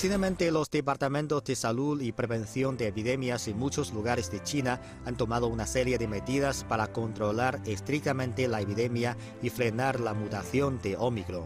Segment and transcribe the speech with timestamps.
[0.00, 5.14] Recientemente los departamentos de salud y prevención de epidemias en muchos lugares de China han
[5.14, 10.96] tomado una serie de medidas para controlar estrictamente la epidemia y frenar la mutación de
[10.96, 11.44] Omicron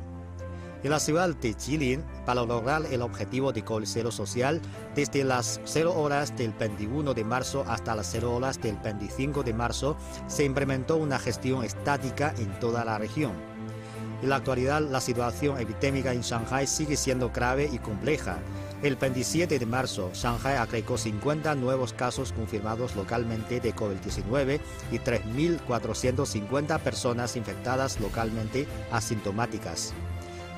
[0.84, 4.60] en la ciudad de Jilin para lograr el objetivo de cero social
[4.94, 9.54] desde las 0 horas del 21 de marzo hasta las 0 horas del 25 de
[9.54, 9.96] marzo
[10.28, 13.53] se implementó una gestión estática en toda la región.
[14.22, 18.38] En la actualidad la situación epidémica en Shanghai sigue siendo grave y compleja.
[18.82, 24.60] El 27 de marzo, Shanghai agregó 50 nuevos casos confirmados localmente de COVID-19
[24.92, 29.94] y 3.450 personas infectadas localmente asintomáticas.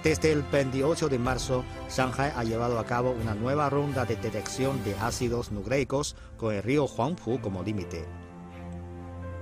[0.02, 4.82] Desde el 28 de marzo, Shanghai ha llevado a cabo una nueva ronda de detección
[4.84, 8.04] de ácidos nucleicos con el río Huangpu como límite.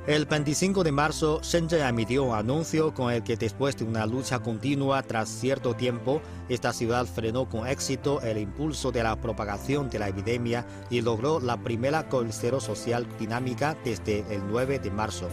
[0.06, 4.38] El 25 de marzo, Shenzhen emitió un anuncio con el que después de una lucha
[4.38, 9.98] continua tras cierto tiempo, esta ciudad frenó con éxito el impulso de la propagación de
[9.98, 15.26] la epidemia y logró la primera cero social dinámica desde el 9 de marzo.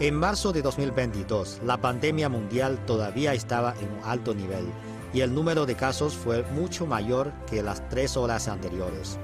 [0.00, 4.64] En marzo de 2022, la pandemia mundial todavía estaba en un alto nivel
[5.12, 9.18] y el número de casos fue mucho mayor que las tres horas anteriores.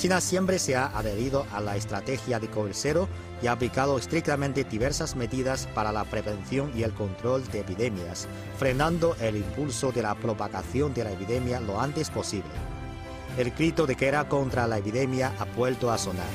[0.00, 3.06] China siempre se ha adherido a la estrategia de cero
[3.42, 9.16] y ha aplicado estrictamente diversas medidas para la prevención y el control de epidemias, frenando
[9.20, 12.50] el impulso de la propagación de la epidemia lo antes posible.
[13.38, 16.26] El grito de guerra contra la epidemia ha vuelto a sonar.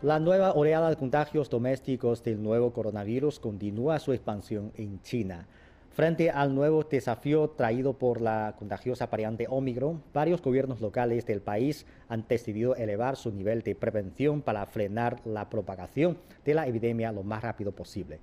[0.00, 5.48] La nueva oleada de contagios domésticos del nuevo coronavirus continúa su expansión en China.
[5.90, 11.86] Frente al nuevo desafío traído por la contagiosa variante Omicron, varios gobiernos locales del país
[12.08, 17.24] han decidido elevar su nivel de prevención para frenar la propagación de la epidemia lo
[17.24, 18.20] más rápido posible.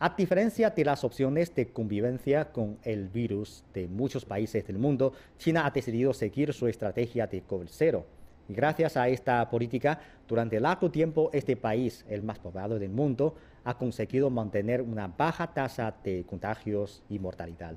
[0.00, 5.12] A diferencia de las opciones de convivencia con el virus de muchos países del mundo,
[5.38, 8.04] China ha decidido seguir su estrategia de COVID cero
[8.48, 13.34] gracias a esta política, durante largo tiempo este país, el más poblado del mundo,
[13.66, 17.74] ha conseguido mantener una baja tasa de contagios y mortalidad.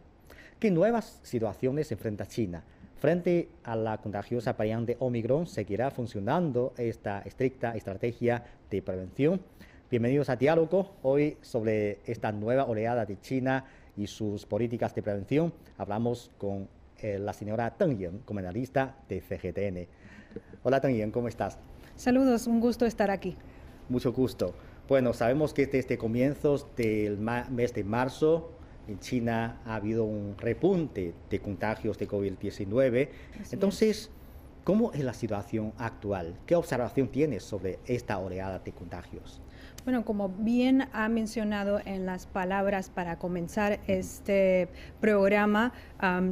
[0.59, 2.63] ¿Qué nuevas situaciones enfrenta China?
[2.99, 9.41] Frente a la contagiosa variante Omicron, ¿seguirá funcionando esta estricta estrategia de prevención?
[9.89, 10.91] Bienvenidos a Diálogo.
[11.01, 13.65] Hoy sobre esta nueva oleada de China
[13.97, 16.67] y sus políticas de prevención hablamos con
[17.01, 19.87] eh, la señora Teng Yen, comentarista de CGTN.
[20.61, 21.57] Hola Teng ¿cómo estás?
[21.95, 23.35] Saludos, un gusto estar aquí.
[23.89, 24.53] Mucho gusto.
[24.89, 28.49] Bueno, sabemos que desde comienzos del mes de marzo
[28.87, 33.09] en China ha habido un repunte de contagios de COVID-19.
[33.51, 34.09] Entonces,
[34.63, 36.33] ¿cómo es la situación actual?
[36.47, 39.43] ¿Qué observación tienes sobre esta oleada de contagios?
[39.85, 44.67] Bueno, como bien ha mencionado en las palabras para comenzar este
[44.99, 45.73] programa,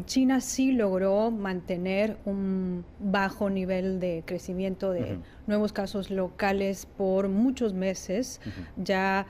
[0.06, 7.74] China sí logró mantener un bajo nivel de crecimiento de nuevos casos locales por muchos
[7.74, 8.41] meses.
[8.75, 9.25] Ya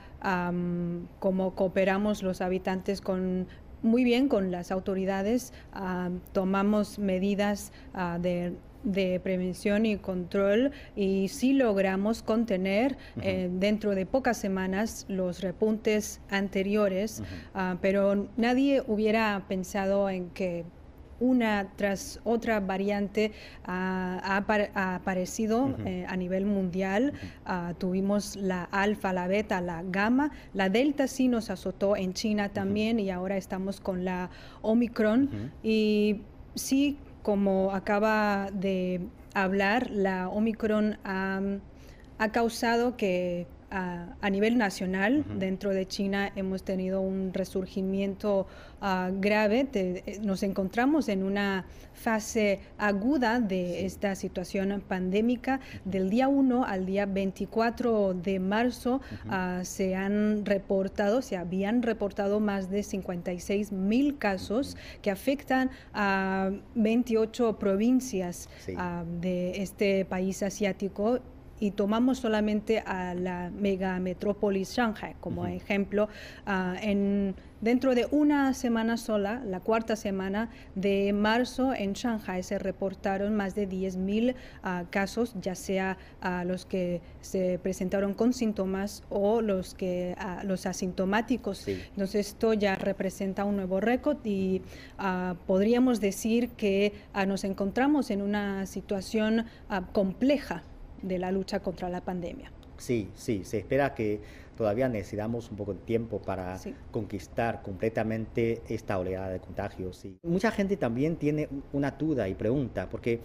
[1.20, 3.46] como cooperamos los habitantes con
[3.80, 5.52] muy bien con las autoridades,
[6.32, 14.06] tomamos medidas ah, de de prevención y control y sí logramos contener eh, dentro de
[14.06, 17.22] pocas semanas los repuntes anteriores,
[17.54, 20.64] ah, pero nadie hubiera pensado en que
[21.20, 23.32] una tras otra variante
[23.64, 27.12] ah, ha, aparecido eh, a nivel mundial.
[27.44, 30.30] Ah, tuvimos la alfa, la beta, la gamma.
[30.54, 34.30] La delta sí nos azotó en China también y ahora estamos con la
[34.62, 35.52] Omicron.
[35.62, 36.22] Y
[36.54, 39.02] sí como acaba de
[39.34, 41.42] hablar, la Omicron ha,
[42.16, 48.46] ha causado que a, nivel nacional, dentro de China hemos tenido un resurgimiento
[48.80, 49.68] ah, grave.
[49.74, 55.60] Eh, nos encontramos en una fase aguda de esta situación pandémica.
[55.84, 62.40] Del día 1 al día 24 de marzo ah, se han reportado, se habían reportado
[62.40, 71.20] más de 56 mil casos que afectan a 28 provincias ah, de este país asiático
[71.60, 76.08] y tomamos solamente a la mega metrópolis Shanghai como ejemplo,
[76.46, 82.58] ah, en, dentro de una semana sola, la cuarta semana de marzo en Shanghai se
[82.58, 89.02] reportaron más de 10.000 uh, casos, ya sea uh, los que se presentaron con síntomas
[89.10, 91.66] o los, que, los asintomáticos.
[91.68, 94.62] Entonces esto ya representa un nuevo récord y
[95.46, 96.92] podríamos decir que
[97.26, 99.46] nos encontramos en una situación
[99.92, 100.62] compleja
[101.02, 102.52] de la lucha contra la pandemia.
[102.76, 104.20] Sí, sí, se espera que
[104.56, 106.58] todavía necesitamos un poco de tiempo para
[106.92, 110.04] conquistar completamente esta oleada de contagios.
[110.04, 113.20] Y mucha gente también tiene una duda y pregunta, porque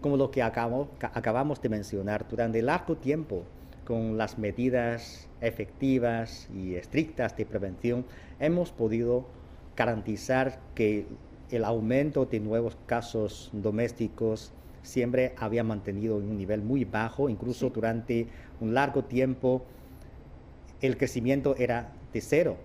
[0.00, 3.44] como lo que acabamos, acabamos de mencionar, durante largo tiempo,
[3.84, 8.04] con las medidas efectivas y estrictas de prevención,
[8.38, 9.26] hemos podido
[9.76, 11.06] garantizar que
[11.50, 14.52] el aumento de nuevos casos domésticos
[14.82, 18.26] siempre había mantenido en un nivel muy bajo, incluso durante
[18.60, 19.64] un largo tiempo
[20.80, 22.56] el crecimiento era de cero.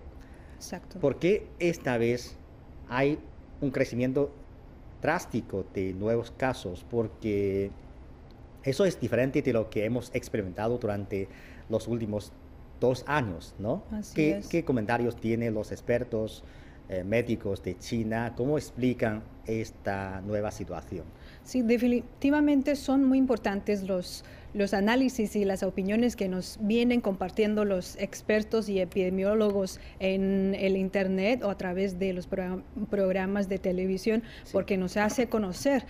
[0.56, 0.98] Exacto.
[0.98, 2.36] ¿Por qué esta vez
[2.88, 3.18] hay
[3.60, 4.30] un crecimiento
[5.00, 6.84] drástico de nuevos casos?
[6.90, 7.70] Porque
[8.64, 11.28] eso es diferente de lo que hemos experimentado durante
[11.68, 12.32] los últimos
[12.80, 13.82] dos años, ¿no?
[14.14, 16.44] ¿Qué, ¿Qué, comentarios tienen los expertos
[16.88, 18.34] eh, médicos de China?
[18.36, 21.04] ¿Cómo explican esta nueva situación?
[21.48, 24.22] Sí, definitivamente son muy importantes los
[24.54, 30.76] los análisis y las opiniones que nos vienen compartiendo los expertos y epidemiólogos en el
[30.76, 32.28] Internet o a través de los
[32.90, 34.22] programas de televisión,
[34.52, 35.86] porque nos hace conocer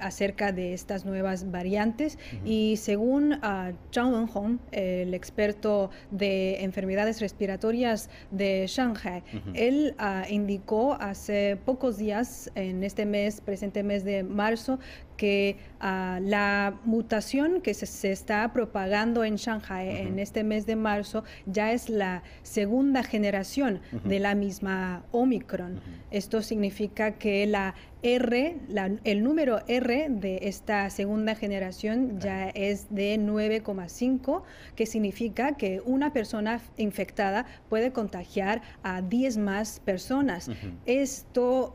[0.00, 2.18] acerca de estas nuevas variantes.
[2.44, 9.22] Y según uh, Zhang Wenhong, el experto de enfermedades respiratorias de Shanghai,
[9.54, 14.78] él ah, indicó hace pocos días, en este mes, presente mes de marzo,
[15.16, 21.24] que ah, la mutación que se, está propagando en Shanghai en este mes de marzo
[21.46, 25.80] ya es la segunda generación de la misma Omicron.
[26.10, 28.56] Esto significa que la R,
[29.04, 34.42] el número R de esta segunda generación ya es de 9,5,
[34.76, 40.48] que significa que una persona infectada puede contagiar a 10 más personas.
[40.86, 41.74] Esto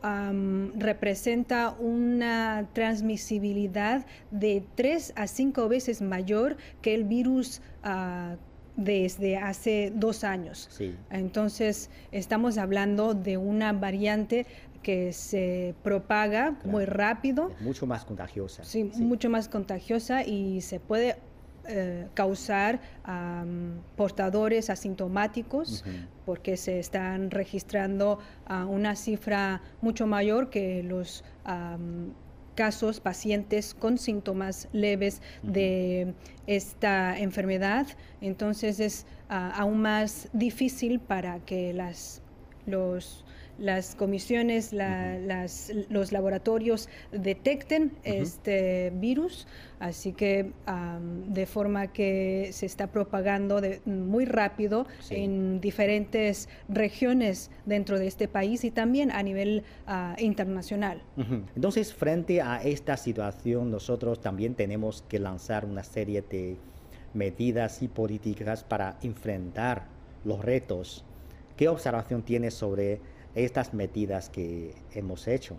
[0.76, 7.60] representa una transmisibilidad de 3 a 5 veces mayor que el virus.
[7.84, 8.36] Uh,
[8.76, 10.68] desde hace dos años.
[11.10, 14.46] Entonces, estamos hablando de una variante
[14.84, 17.50] que se propaga muy rápido.
[17.60, 18.62] mucho más contagiosa.
[18.62, 21.16] Sí, mucho más contagiosa y se puede
[21.66, 22.80] eh, causar
[23.96, 25.82] portadores asintomáticos
[26.26, 31.24] porque se están registrando a una cifra mucho mayor que los
[32.54, 36.14] casos, pacientes con síntomas leves de
[36.46, 37.86] esta enfermedad.
[38.20, 42.20] Entonces es ah, aún más difícil para que las,
[42.66, 43.24] los
[43.58, 49.46] las comisiones, las, los laboratorios detecten este virus,
[49.78, 50.52] así que
[51.28, 58.28] de forma que se está propagando de, muy rápido en diferentes regiones dentro de este
[58.28, 61.02] país y también a nivel ah, internacional.
[61.54, 66.56] Entonces, frente a esta situación, nosotros también tenemos que lanzar una serie de
[67.14, 69.86] medidas y políticas para enfrentar
[70.24, 71.04] los retos.
[71.56, 73.00] ¿Qué observación tienes sobre
[73.34, 75.56] estas medidas que hemos hecho?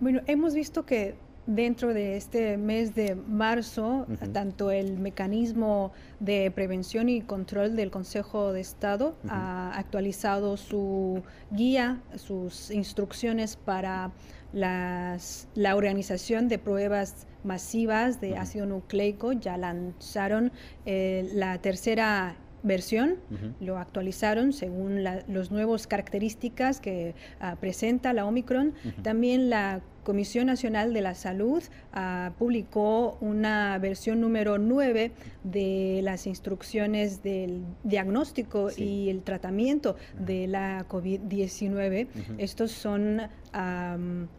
[0.00, 1.16] Bueno, hemos visto que
[1.48, 8.52] dentro de este mes de marzo, tanto el mecanismo de prevención y control del Consejo
[8.52, 14.12] de Estado ha actualizado su guía, sus instrucciones para
[14.52, 19.32] las, la organización de pruebas masivas de ácido nucleico.
[19.32, 20.52] Ya lanzaron
[20.84, 23.16] eh, la tercera versión,
[23.60, 28.74] lo actualizaron según las nuevas características que ah, presenta la Omicron.
[29.02, 31.62] También la Comisión Nacional de la Salud
[31.92, 35.12] ah, publicó una versión número 9
[35.44, 42.08] de las instrucciones del diagnóstico y el tratamiento de la COVID-19.
[42.38, 43.20] Estos son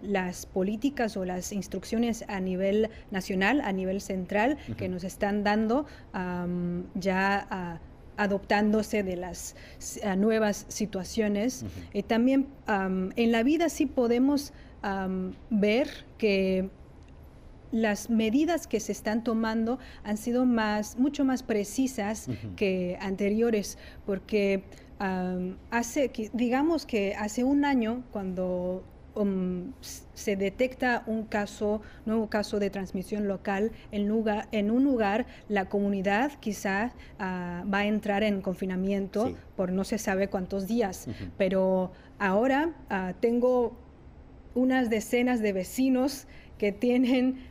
[0.01, 5.85] las políticas o las instrucciones a nivel nacional, a nivel central, que nos están dando
[6.95, 7.79] ya a
[8.19, 9.55] adoptándose de las
[10.17, 11.65] nuevas situaciones.
[11.93, 14.53] y también en la vida sí podemos
[15.49, 16.69] ver que
[17.71, 24.63] las medidas que se están tomando han sido más, mucho más precisas que anteriores, porque
[25.69, 28.83] hace, digamos que hace un año, cuando
[29.16, 29.74] Um,
[30.13, 35.66] se detecta un caso, nuevo caso de transmisión local en, lugar, en un lugar, la
[35.66, 41.08] comunidad quizás ah, va a entrar en confinamiento por no se sabe cuántos días.
[41.38, 43.78] Pero ahora ah, tengo
[44.54, 47.50] unas decenas de vecinos que tienen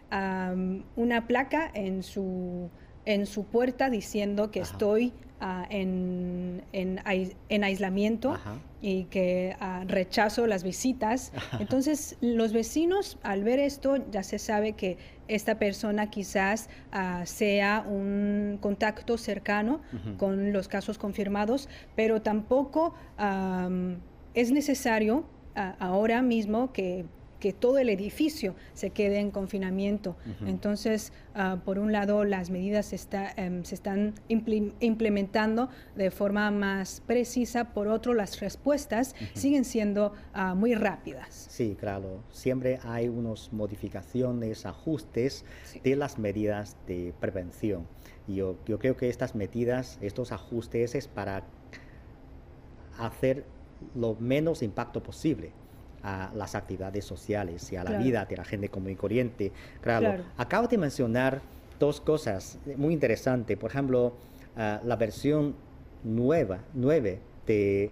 [0.97, 2.71] una placa en su,
[3.05, 8.37] en su puerta diciendo que estoy ah, en, en, aislamiento
[8.81, 11.33] y que ah, rechazo las visitas.
[11.61, 14.97] Entonces, los vecinos, al ver esto, ya se sabe que
[15.29, 19.81] esta persona quizás ah, sea un contacto cercano
[20.17, 22.95] con los casos confirmados, pero tampoco
[24.35, 25.25] es necesario
[25.79, 27.05] ahora mismo que
[27.39, 30.17] que todo el edificio se quede en confinamiento.
[30.47, 32.93] Entonces, ah, por un lado, las medidas
[33.37, 40.55] em, se están implementando de forma más precisa, por otro, las respuestas siguen siendo ah,
[40.55, 41.47] muy rápidas.
[41.51, 42.23] Sí, claro.
[42.31, 45.45] Siempre hay unas modificaciones, ajustes
[45.83, 47.87] de las medidas de prevención.
[48.27, 51.45] Y yo, yo creo que estas medidas, estos ajustes es para
[52.99, 53.45] hacer
[53.95, 55.53] lo menos impacto posible
[56.03, 59.53] a las actividades sociales y a la vida de la gente común y corriente.
[59.81, 61.41] Claro, acabo de mencionar
[61.79, 63.57] dos cosas muy interesantes.
[63.57, 64.15] Por ejemplo,
[64.57, 65.55] ah, la versión
[66.05, 67.91] nueva, 9 de,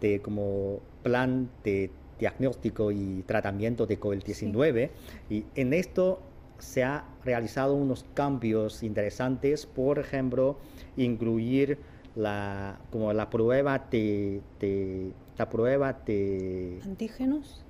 [0.00, 4.90] de, como plan de diagnóstico y tratamiento de COVID-19.
[5.30, 6.20] Y en esto
[6.58, 10.56] se ha realizado unos cambios interesantes, por ejemplo,
[10.96, 11.78] incluir
[12.16, 16.80] la, como la prueba de, de la prueba de...
[16.84, 17.64] ¿Antígenos?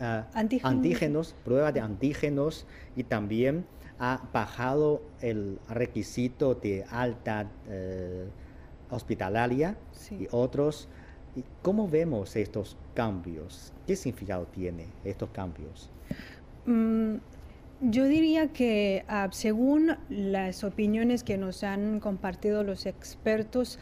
[0.00, 1.34] Ah, antígenos.
[1.44, 3.64] prueba de antígenos y también
[3.98, 8.26] ha bajado el requisito de alta eh,
[8.90, 9.76] hospitalaria
[10.10, 10.88] y otros.
[11.62, 13.72] ¿Cómo vemos estos cambios?
[13.86, 15.90] ¿Qué significado tiene estos cambios?
[16.66, 17.16] Mm,
[17.90, 23.78] yo diría que ah, según las opiniones que nos han compartido los expertos,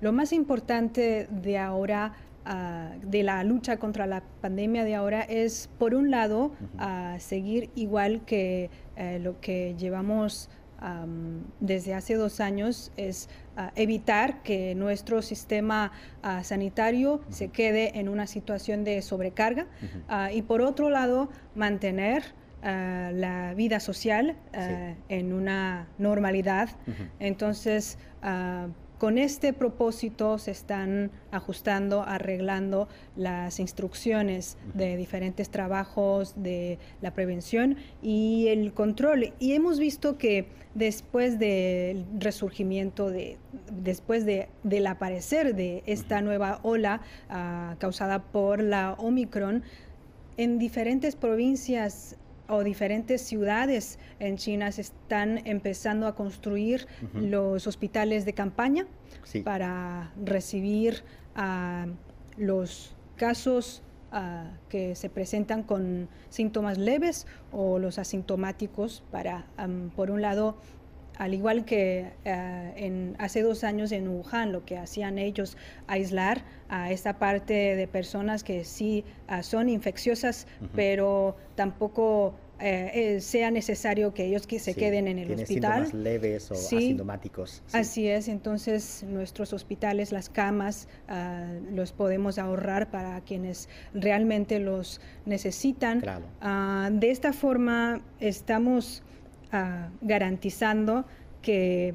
[0.00, 5.68] lo más importante de ahora, ah, de la lucha contra la pandemia de ahora, es,
[5.78, 10.50] por un lado, ah, seguir igual que eh, lo que llevamos
[11.60, 13.28] desde hace dos años, es
[13.76, 15.92] evitar que nuestro sistema
[16.42, 19.68] sanitario se quede en una situación de sobrecarga.
[20.32, 22.24] Y, por otro lado, mantener
[22.62, 24.36] la vida social
[25.08, 26.70] en una normalidad.
[27.18, 27.98] Entonces,
[29.02, 37.78] con este propósito se están ajustando, arreglando las instrucciones de diferentes trabajos de la prevención
[38.00, 39.32] y el control.
[39.40, 43.38] Y hemos visto que después del resurgimiento, de,
[43.72, 47.00] después de, del aparecer de esta nueva ola
[47.80, 49.64] causada por la Omicron,
[50.36, 52.16] en diferentes provincias
[52.48, 58.86] o diferentes ciudades en China se están empezando a construir los hospitales de campaña
[59.44, 61.86] para recibir a
[62.36, 63.82] los casos
[64.68, 69.46] que se presentan con síntomas leves o los asintomáticos para,
[69.96, 70.56] por un lado,
[71.18, 76.42] al igual que eh, en, hace dos años en Wuhan, lo que hacían ellos, aislar
[76.68, 83.50] a esta parte de personas que sí ah, son infecciosas, pero tampoco eh, eh, sea
[83.50, 85.86] necesario que ellos que se queden en el hospital.
[85.86, 87.60] Síntomas leves o asintomáticos.
[87.72, 95.00] Así es, entonces nuestros hospitales, las camas, ah, los podemos ahorrar para quienes realmente los
[95.26, 96.04] necesitan.
[96.40, 99.02] Ah, de esta forma estamos
[100.00, 101.04] garantizando
[101.42, 101.94] que,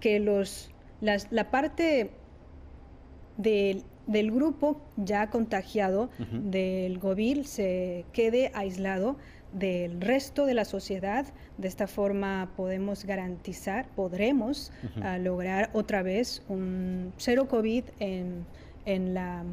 [0.00, 2.10] que los, la parte
[3.36, 3.84] del,
[4.32, 9.16] grupo ya contagiado del GOVIL se quede aislado
[9.52, 11.26] del resto de la sociedad.
[11.56, 14.72] De esta forma podemos garantizar, podremos
[15.20, 18.44] lograr otra vez un cero COVID en,
[18.84, 19.44] en, la,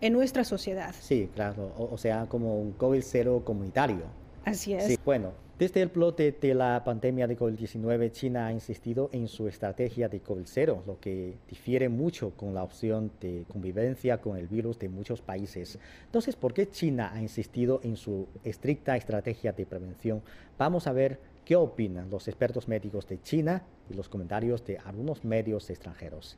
[0.00, 0.94] en nuestra sociedad.
[1.00, 4.04] Sí, claro, o, sea, como un COVID cero comunitario.
[4.44, 4.98] Así es.
[5.04, 10.08] bueno, desde el brote de la pandemia de COVID-19, China ha insistido en su estrategia
[10.08, 14.88] de COVID-0, lo que difiere mucho con la opción de convivencia con el virus de
[14.88, 15.78] muchos países.
[16.06, 20.22] Entonces, ¿por qué China ha insistido en su estricta estrategia de prevención?
[20.58, 25.24] Vamos a ver qué opinan los expertos médicos de China y los comentarios de algunos
[25.24, 26.36] medios extranjeros.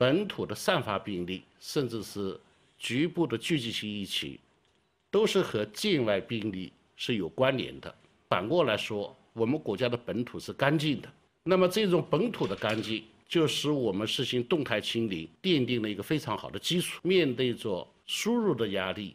[0.00, 2.40] 本土的散发病例，甚至是
[2.78, 4.38] 局部的聚集性疫情，
[5.10, 7.94] 都是和境外病例是有关联的。
[8.26, 11.12] 反过来说，我们国家的本土是干净的。
[11.42, 16.98] 那么这种本土的干净，就使我们实行动态清零奠定了一个非常好的基础。
[17.02, 19.14] 面对着输入的压力。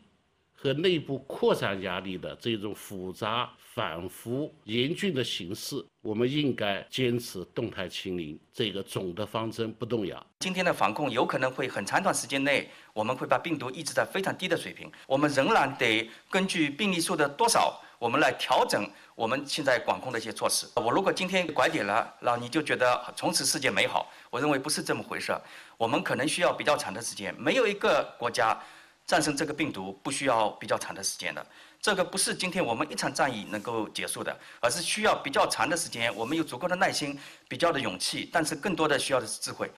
[0.65, 10.25] 和内部扩散压力的这种复杂、反复、严峻的形势，我们应该坚持动态清零这个总的方针不动摇。
[10.39, 14.91] 今天的防控有可能会很长一段时间内，我们会把病毒抑制在非常低的水平。
[15.05, 20.65] 我们仍然得根据病例数的多少，我们来调整我们现在管控的一些措施。
[20.77, 24.11] 我如果今天拐点了，那你就觉得从此世界美好？
[24.31, 25.31] 我认为不是这么回事。
[25.77, 27.31] 我们可能需要比较长的时间。
[27.37, 28.59] 没有一个国家。
[29.07, 31.45] 战胜这个病毒不需要比较长的时间的，
[31.79, 37.15] 这个不是今天我们一场战役能够结束的，而是需要比较长的时间，我们有足够的耐心，
[37.47, 39.69] 比较的勇气，但是更多的需要的是智慧。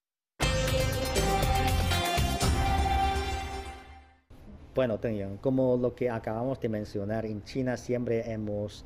[4.73, 8.85] Bueno, Deng como lo que acabamos de mencionar, en China siempre hemos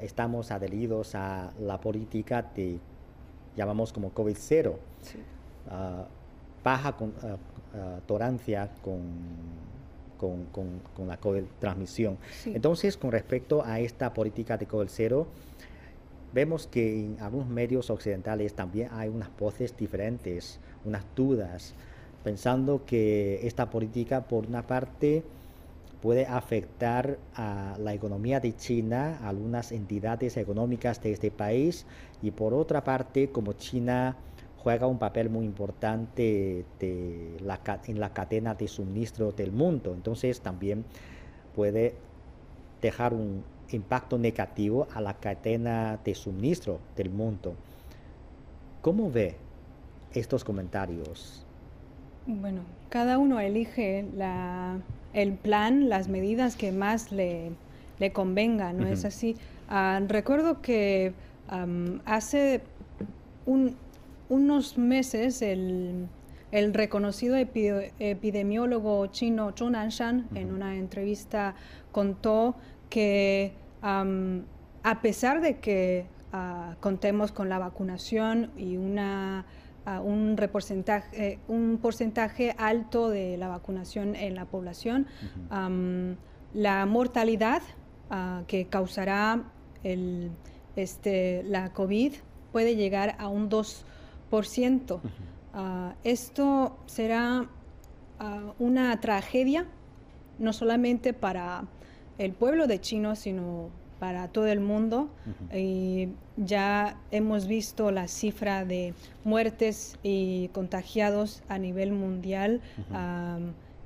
[0.00, 2.78] estamos adheridos a la política de
[3.54, 4.78] llamamos como COVID cero,
[6.64, 7.36] baja con uh,
[8.06, 9.00] tolerancia con,
[10.18, 10.46] con,
[10.94, 11.18] con, la
[11.58, 12.18] transmisión.
[12.46, 15.26] Entonces, con respecto a esta política de COVID cero,
[16.32, 21.74] vemos que en algunos medios occidentales también hay unas voces diferentes, unas dudas,
[22.24, 25.22] pensando que esta política, por una parte,
[26.02, 31.86] puede afectar a la economía de China, a algunas entidades económicas de este país,
[32.22, 34.16] y por otra parte, como China
[34.62, 39.94] juega un papel muy importante de la, en la cadena de suministro del mundo.
[39.94, 40.84] Entonces también
[41.54, 41.94] puede
[42.82, 47.54] dejar un impacto negativo a la cadena de suministro del mundo.
[48.82, 49.36] ¿Cómo ve
[50.12, 51.44] estos comentarios?
[52.26, 54.78] Bueno, cada uno elige la,
[55.12, 57.52] el plan, las medidas que más le,
[57.98, 59.36] le convenga, ¿no es así?
[59.68, 61.12] Ah, recuerdo que
[62.04, 62.60] hace
[63.46, 63.76] un,
[64.28, 66.08] unos meses el,
[66.50, 71.54] reconocido epidemiólogo chino Zhou Nanshan en una entrevista
[71.92, 72.56] contó
[72.88, 79.44] que a pesar de que ah, contemos con la vacunación y una
[79.84, 85.06] ah, un, porcentaje, un porcentaje alto de la vacunación en la población,
[86.54, 87.62] la mortalidad
[88.10, 89.44] ah, que causará
[89.84, 90.30] el,
[90.76, 92.14] este, la COVID
[92.52, 93.84] puede llegar a un 2%.
[95.54, 97.48] Ah, esto será
[98.18, 99.66] ah, una tragedia
[100.38, 101.64] no solamente para
[102.18, 105.08] el pueblo de China, sino para todo el mundo.
[105.52, 112.60] Y ya hemos visto la cifra de muertes y contagiados a nivel mundial.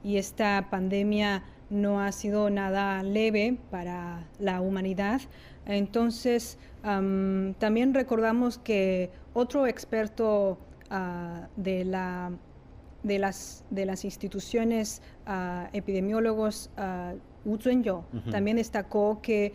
[0.05, 5.23] y esta pandemia no ha sido nada leve para la humanidad.
[5.67, 10.59] Entonces, también recordamos que otro experto
[10.91, 12.33] ah, de, la,
[13.03, 19.53] de, las, de las instituciones uh, epidemiólogos, uh, Wu Zunyo, también destacó que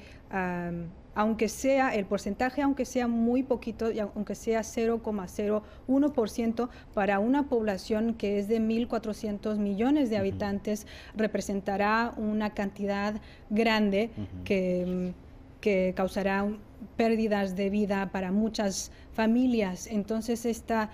[1.17, 8.13] aunque sea el porcentaje, aunque sea muy poquito, y aunque sea 0,01% para una población
[8.13, 14.11] que es de 1.400 millones de habitantes, representará una cantidad grande
[14.43, 15.15] que,
[15.61, 16.47] que causará
[16.95, 19.87] pérdidas de vida para muchas familias.
[19.87, 20.89] Entonces esta,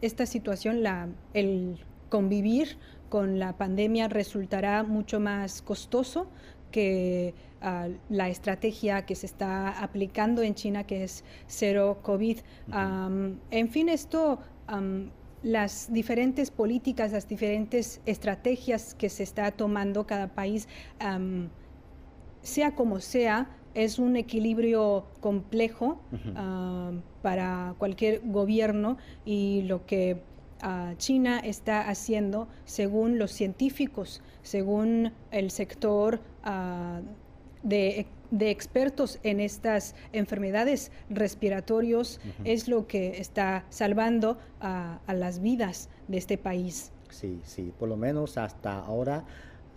[0.00, 1.78] esta situación, la, el
[2.08, 2.76] convivir
[3.08, 6.28] con la pandemia resultará mucho más costoso
[6.70, 12.38] que ah, la estrategia que se está aplicando en China, que es cero COVID.
[13.50, 14.38] en fin, esto,
[15.42, 20.68] las diferentes políticas, las diferentes estrategias que se está tomando cada país,
[22.42, 26.00] sea como sea, es un equilibrio complejo
[26.34, 30.22] ah, para cualquier gobierno y lo que
[30.62, 37.00] ah, China está haciendo según los científicos, según el sector ah,
[37.62, 38.06] de,
[38.40, 46.38] expertos en estas enfermedades respiratorias, es lo que está salvando a las vidas de este
[46.38, 46.92] país.
[47.10, 49.24] Sí, sí, por lo menos hasta ahora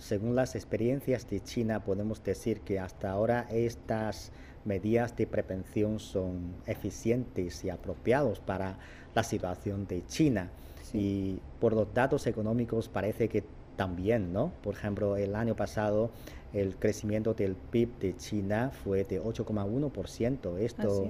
[0.04, 4.34] según las experiencias de China, podemos decir que hasta ahora estas
[4.66, 8.78] medidas de prevención son eficientes y apropiados para
[9.16, 10.50] la situación de China.
[10.94, 13.46] Y por los datos económicos parece que
[13.78, 14.52] también, ¿no?
[14.62, 16.12] Por ejemplo, el año pasado
[16.52, 20.58] el crecimiento del PIB de China fue de 8,1%.
[20.60, 21.08] Esto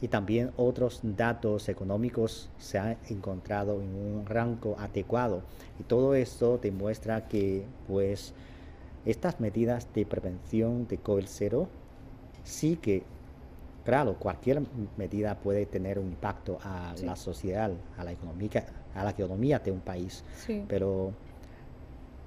[0.00, 5.42] y también otros datos económicos se han encontrado en un rango adecuado.
[5.78, 8.34] Y todo esto demuestra que pues
[9.04, 11.66] estas medidas de prevención de COVID-0
[12.42, 13.02] sí que,
[13.84, 14.62] claro, cualquier
[14.96, 19.70] medida puede tener un impacto a la sociedad, a la economía, a la economía de
[19.70, 20.24] un país,
[20.68, 21.12] pero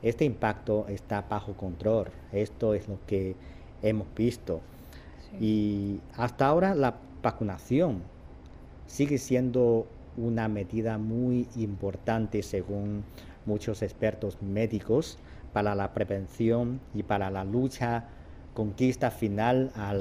[0.02, 2.08] este impacto está bajo control.
[2.32, 3.36] Esto es lo que
[3.82, 4.62] hemos visto.
[5.40, 6.96] Y hasta ahora la
[7.28, 8.02] vacunación
[8.86, 9.86] sigue siendo
[10.16, 13.04] una medida muy importante según
[13.46, 15.18] muchos expertos médicos
[15.52, 18.06] para la prevención y para la lucha
[18.54, 19.94] conquista final a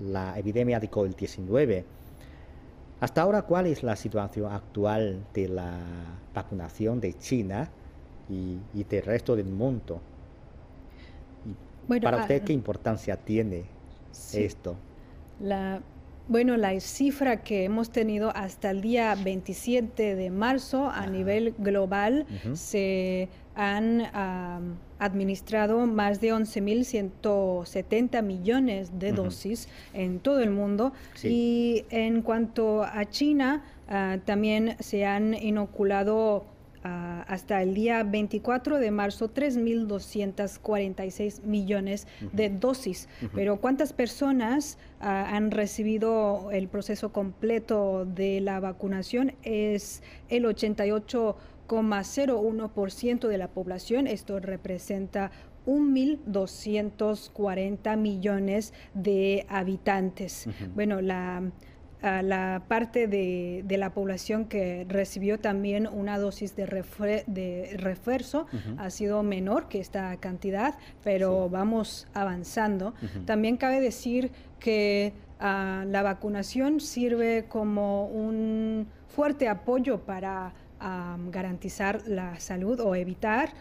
[0.00, 1.84] la epidemia de COVID-19.
[3.00, 5.78] Hasta ahora, ¿cuál es la situación actual de la
[6.34, 7.70] vacunación de China
[8.28, 10.00] y, del resto del mundo?
[12.00, 13.64] para usted, ¿qué importancia tiene
[14.32, 14.76] esto?
[15.40, 15.80] La,
[16.28, 22.26] bueno, la cifra que hemos tenido hasta el día 27 de marzo a nivel global
[22.54, 24.02] se han
[24.98, 30.92] administrado más de 11.170 millones de dosis en todo el mundo.
[31.22, 36.46] Y en cuanto a China, ah, también se han inoculado
[36.82, 43.08] hasta el día 24 de marzo 3.246 millones de dosis.
[43.34, 49.34] Pero ¿cuántas personas ah, han recibido el proceso completo de la vacunación?
[49.42, 51.36] Es el 88
[51.68, 54.06] 0,01% de la población.
[54.06, 55.30] Esto representa
[55.66, 60.48] 1.240 millones de habitantes.
[60.74, 61.50] Bueno, la,
[62.02, 66.66] la parte de, la población que recibió también una dosis de,
[67.26, 68.46] de refuerzo.
[68.78, 72.94] Ha sido menor que esta cantidad, pero vamos avanzando.
[73.24, 80.54] También cabe decir que ah, la vacunación sirve como un fuerte apoyo para
[81.30, 83.52] garantizar la salud o evitar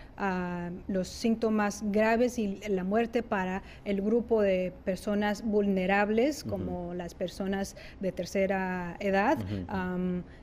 [0.87, 7.77] los síntomas graves y la muerte para el grupo de personas vulnerables como las personas
[7.99, 9.37] de tercera edad.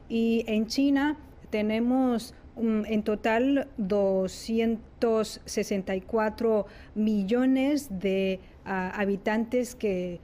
[0.09, 1.19] y en China
[1.51, 10.21] tenemos en total 264 millones de habitantes que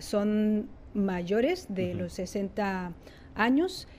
[0.00, 2.94] son mayores de los 60 años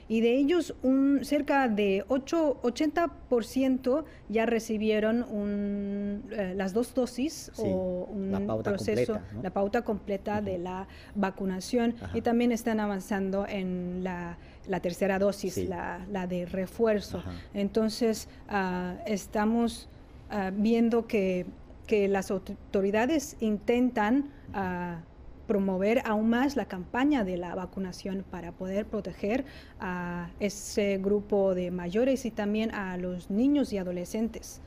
[0.08, 7.52] y de ellos un, cerca de 8, 80% ya recibieron un, eh, las dos dosis
[7.56, 14.38] o un proceso, la pauta completa de la vacunación y también están avanzando en la,
[14.66, 17.22] la tercera dosis, la, la, de refuerzo.
[17.54, 19.88] Entonces, uh, estamos
[20.30, 21.46] uh, viendo que,
[21.86, 25.07] que las autoridades intentan uh,
[25.48, 29.46] promover aún más la campaña de la vacunación para poder proteger
[29.80, 34.60] a ese grupo de mayores y también a los niños y adolescentes.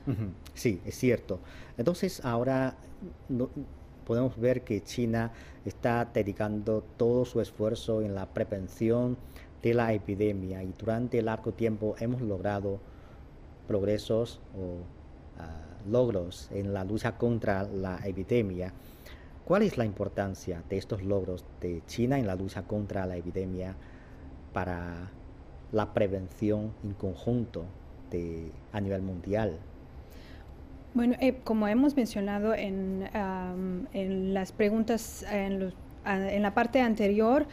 [0.52, 1.38] Sí, es cierto.
[1.78, 2.74] Entonces ahora
[4.04, 5.30] podemos ver que China
[5.64, 9.16] está dedicando todo su esfuerzo en la prevención
[9.62, 12.80] de la epidemia y durante largo tiempo hemos logrado
[13.68, 14.82] progresos o
[15.40, 18.72] ah, logros en la lucha contra la epidemia.
[19.44, 23.74] ¿Cuál es la importancia de estos logros de China en la lucha contra la epidemia
[24.52, 25.10] para
[25.72, 27.64] la prevención en conjunto
[28.10, 29.58] de, a nivel mundial?
[30.94, 33.08] Bueno, eh, como hemos mencionado en,
[33.92, 35.72] en las preguntas en,
[36.04, 37.46] en, la parte anterior,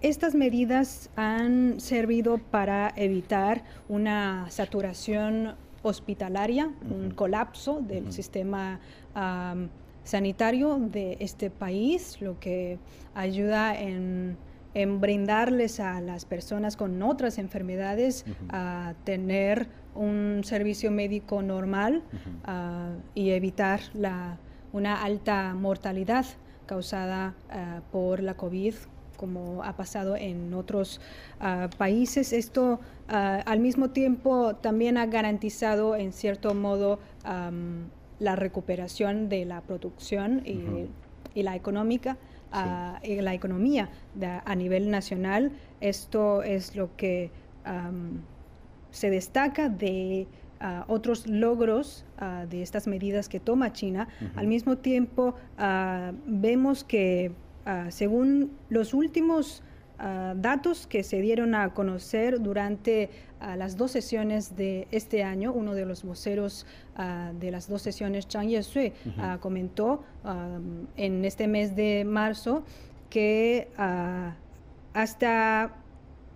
[0.00, 8.80] estas medidas han servido para evitar una saturación hospitalaria, un colapso del sistema
[10.10, 12.78] sanitario de este país, lo que
[13.14, 14.36] ayuda en,
[15.00, 22.04] brindarles a las personas con otras enfermedades a tener un servicio médico normal
[23.16, 24.38] y evitar la,
[24.72, 26.24] una alta mortalidad
[26.66, 27.34] causada
[27.90, 28.74] por la COVID
[29.16, 31.00] como ha pasado en otros
[31.76, 32.32] países.
[32.32, 37.00] Esto al mismo tiempo también ha garantizado en cierto modo
[38.20, 42.18] la recuperación de la producción y, la económica,
[42.52, 43.88] ah, la economía
[44.44, 45.52] a nivel nacional.
[45.80, 47.30] Esto es lo que
[48.90, 50.26] se destaca de
[50.60, 54.08] ah, otros logros ah, de estas medidas que toma China.
[54.36, 55.34] Al mismo tiempo,
[56.26, 57.32] vemos que
[57.88, 59.62] según los últimos
[60.36, 63.10] datos que se dieron a conocer durante
[63.56, 65.52] las dos sesiones de este año.
[65.52, 66.66] Uno de los voceros
[67.38, 68.92] de las dos sesiones, Chang Yesui,
[69.40, 70.02] comentó
[70.96, 72.62] en este mes de marzo
[73.08, 73.68] que
[74.92, 75.76] hasta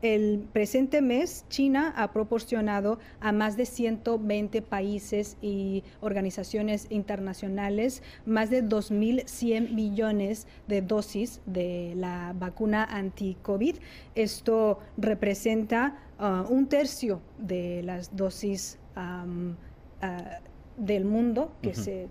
[0.05, 8.51] el presente mes, China ha proporcionado a más de 120 países y organizaciones internacionales más
[8.51, 13.77] de 2.100 millones de dosis de la vacuna anti-COVID.
[14.15, 19.55] Esto representa uh, un tercio de las dosis uh,
[20.77, 22.09] del mundo que, se,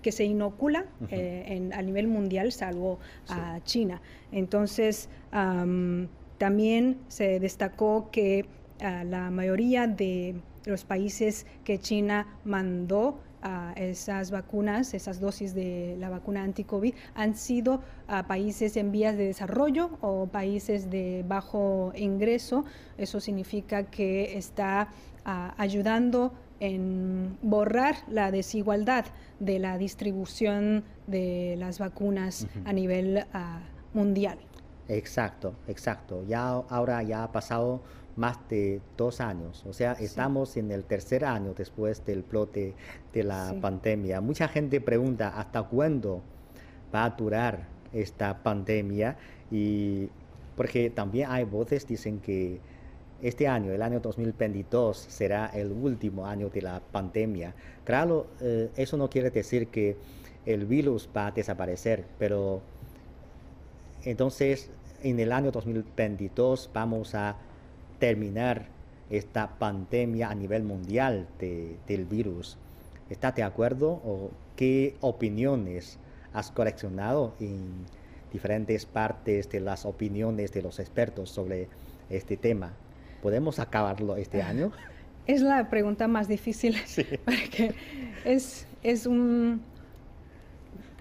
[0.00, 4.00] que se inocula eh, en, a nivel mundial, salvo a China.
[4.32, 5.08] Entonces,
[6.42, 8.46] también se destacó que
[8.80, 15.94] ah, la mayoría de los países que China mandó a esas vacunas, esas dosis de
[16.00, 21.92] la vacuna anti-COVID, han sido a países en vías de desarrollo o países de bajo
[21.94, 22.64] ingreso.
[22.98, 24.88] Eso significa que está
[25.24, 29.04] ah, ayudando en borrar la desigualdad
[29.38, 33.60] de la distribución de las vacunas a nivel ah,
[33.94, 34.38] mundial.
[34.92, 36.22] Exacto, exacto.
[36.26, 37.80] Ya ahora ya ha pasado
[38.16, 39.64] más de dos años.
[39.66, 42.74] O sea, estamos en el tercer año después del brote
[43.12, 44.20] de la pandemia.
[44.20, 46.20] Mucha gente pregunta hasta cuándo
[46.94, 49.16] va a durar esta pandemia
[49.50, 50.10] y
[50.56, 52.60] porque también hay voces dicen que
[53.22, 57.54] este año, el año 2022, será el último año de la pandemia.
[57.84, 59.96] Claro, eh, eso no quiere decir que
[60.44, 62.60] el virus va a desaparecer, pero
[64.04, 64.70] entonces
[65.02, 67.36] en el año 2022 vamos a
[67.98, 68.66] terminar
[69.10, 72.56] esta pandemia a nivel mundial del virus.
[73.10, 75.98] ¿Estás de acuerdo o qué opiniones
[76.32, 77.84] has coleccionado en
[78.32, 81.68] diferentes partes de las opiniones de los expertos sobre
[82.08, 82.72] este tema?
[83.22, 84.72] ¿Podemos acabarlo este año?
[85.26, 86.76] Es la pregunta más difícil
[87.24, 87.74] porque
[88.24, 89.62] es, es un...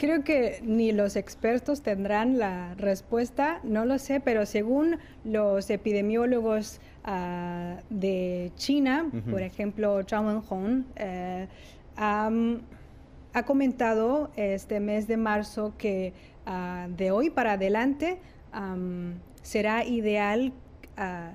[0.01, 6.81] Creo que ni los expertos tendrán la respuesta, no lo sé, pero según los epidemiólogos
[7.03, 11.47] Ah, de China, por ejemplo, Zhao Wenhong, eh,
[11.97, 16.13] ha comentado este mes de marzo que
[16.45, 18.19] ah, de hoy para adelante
[19.41, 20.53] será ideal
[20.95, 21.31] ah,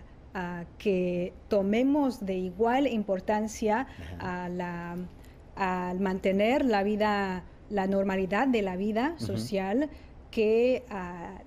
[0.78, 3.88] que tomemos de igual importancia
[4.20, 9.90] al mantener la vida, la normalidad de la vida social
[10.30, 10.84] que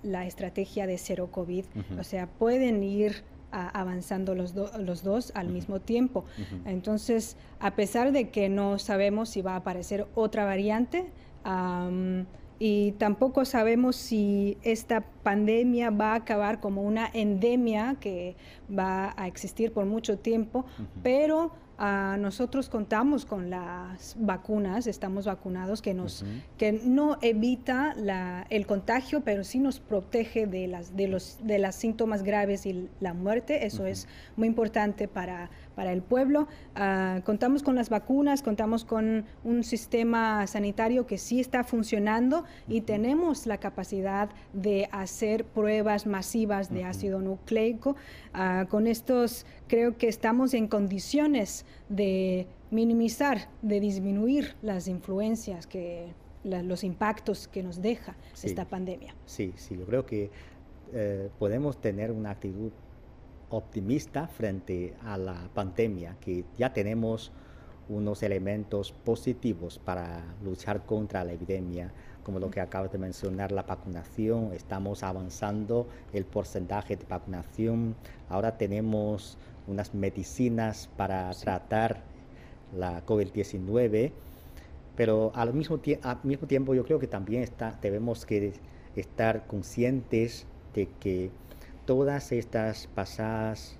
[0.04, 1.66] la estrategia de cero COVID.
[2.00, 6.26] O sea, pueden ir avanzando los, los, dos al mismo tiempo.
[6.66, 11.12] Entonces, a pesar de que no sabemos si va a aparecer otra variante,
[12.60, 18.36] y tampoco sabemos si esta pandemia va a acabar como una endemia que
[18.70, 20.66] va a existir por mucho tiempo,
[21.02, 26.26] pero nosotros contamos con las vacunas, estamos vacunados, que, nos,
[26.58, 31.58] que no evita la, el contagio, pero sí nos protege de las, de, los, de
[31.58, 33.66] las síntomas graves y la muerte.
[33.66, 36.50] Eso es muy importante para, para el pueblo.
[36.76, 42.82] Ah, contamos con las vacunas, contamos con un sistema sanitario que sí está funcionando y
[42.82, 47.96] tenemos la capacidad de hacer pruebas masivas de ácido nucleico.
[48.34, 56.14] Ah, con estos creo que estamos en condiciones de minimizar, de disminuir las influencias que
[56.44, 59.16] los impactos que nos deja esta pandemia.
[59.26, 60.30] Sí, sí, yo creo que
[60.92, 62.72] eh, podemos tener una actitud
[63.50, 67.32] optimista frente a la pandemia, que ya tenemos
[67.90, 71.92] unos elementos positivos para luchar contra la epidemia,
[72.24, 77.96] como lo que acabas de mencionar, la vacunación, estamos avanzando el porcentaje de vacunación,
[78.30, 82.02] ahora tenemos unas medicinas para tratar
[82.78, 84.12] la COVID-19,
[84.96, 88.54] pero al mismo, al mismo tiempo yo creo que también está, debemos que
[88.96, 91.32] estar conscientes de que
[91.90, 93.76] todas estas pasadas,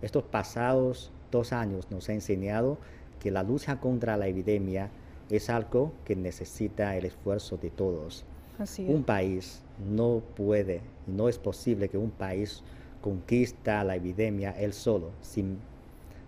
[0.00, 2.78] estos pasados dos años nos ha enseñado
[3.18, 4.90] que la lucha contra la epidemia
[5.28, 8.24] es algo que necesita el esfuerzo de todos.
[8.86, 9.60] Un país
[9.92, 12.62] no puede, no es posible que un país
[13.00, 15.58] conquista la epidemia él solo, sin,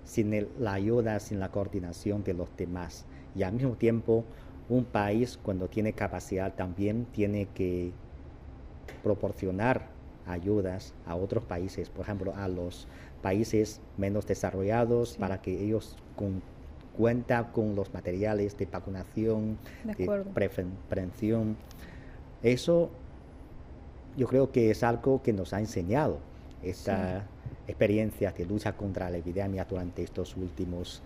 [0.05, 3.07] sin la ayuda, sin la coordinación de los demás.
[3.37, 4.25] Y al mismo tiempo,
[4.69, 7.93] un país cuando tiene capacidad también tiene que
[9.05, 12.87] proporcionar ayudas a otros países, por ejemplo, a los
[13.23, 16.43] países menos desarrollados para que ellos con,
[16.97, 21.57] cuenta con los materiales de vacunación, de, prevención.
[22.43, 22.91] Eso
[24.17, 26.19] yo creo que es algo que nos ha enseñado
[26.63, 27.27] esta
[27.67, 31.03] experiencia de lucha contra la epidemia durante estos últimos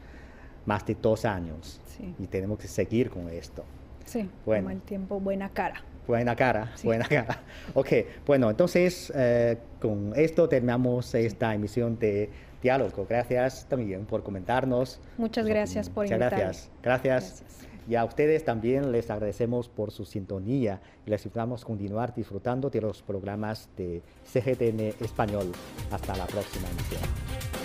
[0.66, 1.80] más de dos años.
[2.18, 3.64] Y tenemos que seguir con esto.
[4.04, 4.70] Sí, bueno.
[4.70, 5.82] el tiempo buena cara.
[6.06, 7.42] Buena cara, buena cara.
[7.74, 7.88] Ok,
[8.26, 12.30] bueno, entonces eh, con esto terminamos esta emisión de
[12.62, 13.06] Diálogo.
[13.08, 15.00] Gracias también por comentarnos.
[15.16, 16.70] Muchas gracias por Muchas Gracias.
[16.82, 17.44] gracias.
[17.86, 22.70] Y a ustedes también les agradecemos por su sintonía y les invitamos a continuar disfrutando
[22.70, 25.52] de los programas de CGTN Español.
[25.90, 27.63] Hasta la próxima emisión.